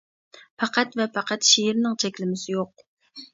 پەقەت 0.61 0.97
ۋە 0.99 1.07
پەقەت 1.17 1.45
شېئىرنىڭ 1.49 1.99
چەكلىمىسى 2.05 2.57
يوق. 2.57 2.85